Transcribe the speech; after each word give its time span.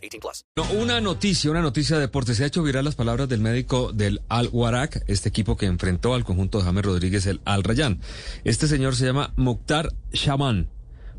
18 0.00 0.20
plus. 0.20 0.44
No, 0.56 0.64
una 0.80 1.00
noticia, 1.00 1.50
una 1.50 1.62
noticia 1.62 1.96
de 1.96 2.02
deporte. 2.02 2.34
Se 2.34 2.44
ha 2.44 2.46
hecho 2.46 2.62
viral 2.62 2.84
las 2.84 2.94
palabras 2.94 3.28
del 3.28 3.40
médico 3.40 3.92
del 3.92 4.20
Al 4.28 4.48
Warak, 4.52 5.04
este 5.06 5.28
equipo 5.28 5.56
que 5.56 5.66
enfrentó 5.66 6.14
al 6.14 6.24
conjunto 6.24 6.58
de 6.58 6.64
James 6.64 6.84
Rodríguez, 6.84 7.26
el 7.26 7.40
Al 7.44 7.62
Rayán. 7.62 8.00
Este 8.44 8.66
señor 8.66 8.96
se 8.96 9.06
llama 9.06 9.32
Mukhtar 9.36 9.92
Shaman. 10.12 10.68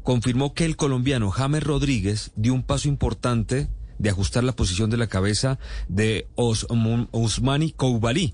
Confirmó 0.03 0.53
que 0.53 0.65
el 0.65 0.75
colombiano 0.75 1.29
James 1.29 1.63
Rodríguez 1.63 2.31
dio 2.35 2.53
un 2.53 2.63
paso 2.63 2.87
importante 2.87 3.69
de 3.99 4.09
ajustar 4.09 4.43
la 4.43 4.55
posición 4.55 4.89
de 4.89 4.97
la 4.97 5.07
cabeza 5.07 5.59
de 5.87 6.27
Osman, 6.35 7.07
Osmani 7.11 7.71
Koubalí 7.71 8.33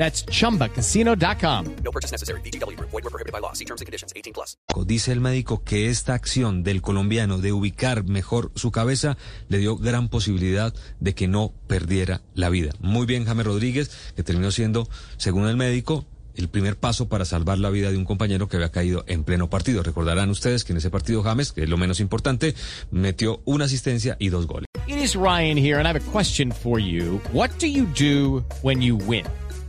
That's 0.00 0.24
chumbacasino.com. 0.24 1.66
No 1.84 1.90
purchase 1.92 2.10
necessary. 2.10 2.40
BGW. 2.40 2.80
Void 2.80 3.04
were 3.04 3.10
prohibited 3.10 3.32
by 3.34 3.40
law. 3.40 3.52
See 3.52 3.66
terms 3.66 3.82
and 3.82 3.86
conditions. 3.86 4.14
18 4.16 4.32
plus. 4.32 4.56
Dice 4.86 5.12
el 5.12 5.20
médico 5.20 5.62
que 5.62 5.90
esta 5.90 6.14
acción 6.14 6.62
del 6.62 6.80
colombiano 6.80 7.36
de 7.36 7.52
ubicar 7.52 8.04
mejor 8.04 8.50
su 8.54 8.70
cabeza 8.70 9.18
le 9.48 9.58
dio 9.58 9.76
gran 9.76 10.08
posibilidad 10.08 10.72
de 11.00 11.14
que 11.14 11.28
no 11.28 11.52
perdiera 11.66 12.22
la 12.34 12.48
vida. 12.48 12.72
Muy 12.80 13.04
bien, 13.04 13.26
James 13.26 13.44
Rodríguez, 13.44 13.90
que 14.16 14.22
terminó 14.22 14.50
siendo, 14.50 14.88
según 15.18 15.46
el 15.46 15.58
médico, 15.58 16.06
el 16.34 16.48
primer 16.48 16.78
paso 16.78 17.10
para 17.10 17.26
salvar 17.26 17.58
la 17.58 17.68
vida 17.68 17.90
de 17.90 17.98
un 17.98 18.06
compañero 18.06 18.48
que 18.48 18.56
había 18.56 18.70
caído 18.70 19.04
en 19.06 19.22
pleno 19.22 19.50
partido. 19.50 19.82
Recordarán 19.82 20.30
ustedes 20.30 20.64
que 20.64 20.72
en 20.72 20.78
ese 20.78 20.88
partido 20.88 21.22
James, 21.22 21.52
que 21.52 21.64
es 21.64 21.68
lo 21.68 21.76
menos 21.76 22.00
importante, 22.00 22.54
metió 22.90 23.42
una 23.44 23.66
asistencia 23.66 24.16
y 24.18 24.30
dos 24.30 24.46
goles. 24.46 24.66
It 24.86 24.96
is 24.96 25.14
Ryan 25.14 25.58
here, 25.58 25.76
and 25.78 25.86
I 25.86 25.90
have 25.90 26.00
a 26.00 26.10
question 26.10 26.50
for 26.50 26.80
you. 26.80 27.20
What 27.34 27.50
do 27.60 27.66
you 27.66 27.84
do 27.84 28.42
when 28.62 28.80
you 28.80 28.96
win? 28.96 29.26